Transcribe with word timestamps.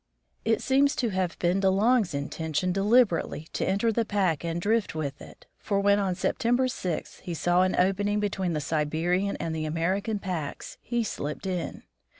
It 0.43 0.63
seems 0.63 0.95
to 0.95 1.09
have 1.09 1.37
been 1.37 1.59
De 1.59 1.69
Long's 1.69 2.15
intention 2.15 2.71
deliberately 2.71 3.47
to 3.53 3.63
enter 3.69 3.91
the 3.91 4.03
pack 4.03 4.43
and 4.43 4.59
drift 4.59 4.95
with 4.95 5.21
it, 5.21 5.45
for 5.59 5.79
when, 5.79 5.99
on 5.99 6.15
Septem 6.15 6.55
ber 6.55 6.67
6, 6.67 7.19
he 7.19 7.35
saw 7.35 7.61
an 7.61 7.75
opening 7.75 8.19
between 8.19 8.53
the 8.53 8.61
Siberian 8.61 9.35
and 9.37 9.55
the 9.55 9.65
American 9.65 10.17
packs, 10.17 10.79
he 10.81 11.03
slipped 11.03 11.45
in. 11.45 11.83